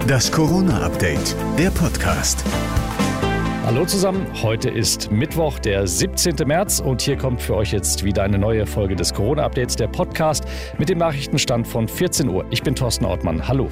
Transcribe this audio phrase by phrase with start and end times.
[0.00, 2.44] Das Corona-Update, der Podcast.
[3.64, 6.36] Hallo zusammen, heute ist Mittwoch, der 17.
[6.46, 10.44] März und hier kommt für euch jetzt wieder eine neue Folge des Corona-Updates, der Podcast
[10.78, 12.44] mit dem Nachrichtenstand von 14 Uhr.
[12.50, 13.68] Ich bin Thorsten Ortmann, hallo.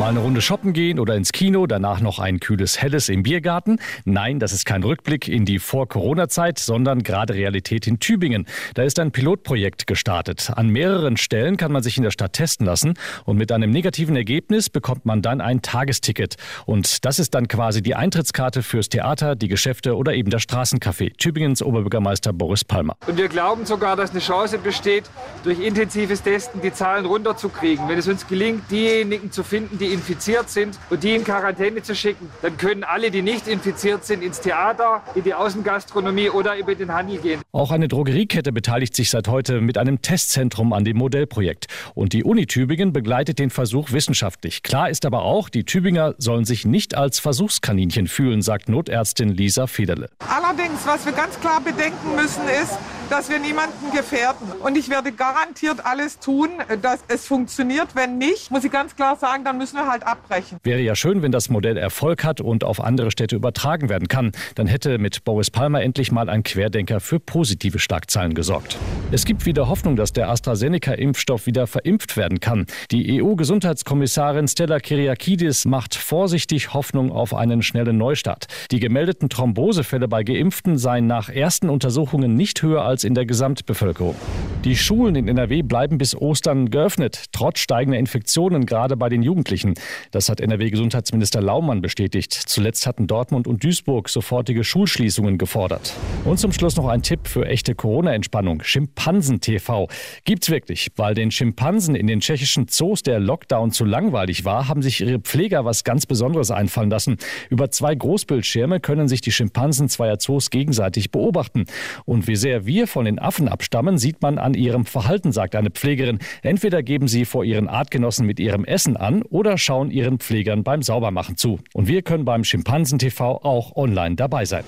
[0.00, 3.78] Mal eine Runde shoppen gehen oder ins Kino, danach noch ein kühles Helles im Biergarten?
[4.06, 8.46] Nein, das ist kein Rückblick in die Vor-Corona-Zeit, sondern gerade Realität in Tübingen.
[8.72, 10.52] Da ist ein Pilotprojekt gestartet.
[10.56, 12.94] An mehreren Stellen kann man sich in der Stadt testen lassen
[13.26, 16.36] und mit einem negativen Ergebnis bekommt man dann ein Tagesticket.
[16.64, 21.14] Und das ist dann quasi die Eintrittskarte fürs Theater, die Geschäfte oder eben das Straßencafé.
[21.18, 22.96] Tübingens Oberbürgermeister Boris Palmer.
[23.06, 25.04] Und wir glauben sogar, dass eine Chance besteht,
[25.44, 27.86] durch intensives Testen die Zahlen runterzukriegen.
[27.86, 31.94] Wenn es uns gelingt, diejenigen zu finden, die infiziert sind und die in Quarantäne zu
[31.94, 36.74] schicken, dann können alle, die nicht infiziert sind, ins Theater, in die Außengastronomie oder über
[36.74, 37.40] den Handel gehen.
[37.52, 41.66] Auch eine Drogeriekette beteiligt sich seit heute mit einem Testzentrum an dem Modellprojekt.
[41.94, 44.62] Und die Uni Tübingen begleitet den Versuch wissenschaftlich.
[44.62, 49.66] Klar ist aber auch, die Tübinger sollen sich nicht als Versuchskaninchen fühlen, sagt Notärztin Lisa
[49.66, 50.10] Federle.
[50.28, 52.78] Allerdings, was wir ganz klar bedenken müssen, ist,
[53.10, 54.52] dass wir niemanden gefährden.
[54.60, 56.48] Und ich werde garantiert alles tun,
[56.82, 57.88] dass es funktioniert.
[57.94, 60.58] Wenn nicht, muss ich ganz klar sagen, dann müssen wir halt abbrechen.
[60.62, 64.32] Wäre ja schön, wenn das Modell Erfolg hat und auf andere Städte übertragen werden kann.
[64.54, 68.78] Dann hätte mit Boris Palmer endlich mal ein Querdenker für positive Schlagzeilen gesorgt.
[69.12, 72.66] Es gibt wieder Hoffnung, dass der AstraZeneca-Impfstoff wieder verimpft werden kann.
[72.92, 78.46] Die EU-Gesundheitskommissarin Stella Kyriakidis macht vorsichtig Hoffnung auf einen schnellen Neustart.
[78.70, 84.14] Die gemeldeten Thrombosefälle bei Geimpften seien nach ersten Untersuchungen nicht höher als in der Gesamtbevölkerung.
[84.62, 89.74] Die Schulen in NRW bleiben bis Ostern geöffnet, trotz steigender Infektionen, gerade bei den Jugendlichen.
[90.12, 92.32] Das hat NRW-Gesundheitsminister Laumann bestätigt.
[92.32, 95.94] Zuletzt hatten Dortmund und Duisburg sofortige Schulschließungen gefordert.
[96.24, 98.62] Und zum Schluss noch ein Tipp für echte Corona-Entspannung.
[99.00, 99.88] Schimpansen-TV.
[100.24, 100.88] Gibt's wirklich.
[100.96, 105.18] Weil den Schimpansen in den tschechischen Zoos der Lockdown zu langweilig war, haben sich ihre
[105.18, 107.16] Pfleger was ganz Besonderes einfallen lassen.
[107.48, 111.64] Über zwei Großbildschirme können sich die Schimpansen zweier Zoos gegenseitig beobachten.
[112.04, 115.70] Und wie sehr wir von den Affen abstammen, sieht man an ihrem Verhalten, sagt eine
[115.70, 116.18] Pflegerin.
[116.42, 120.82] Entweder geben sie vor ihren Artgenossen mit ihrem Essen an oder schauen ihren Pflegern beim
[120.82, 121.58] Saubermachen zu.
[121.72, 124.64] Und wir können beim Schimpansen TV auch online dabei sein.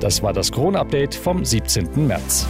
[0.00, 2.06] Das war das Corona-Update vom 17.
[2.06, 2.46] März.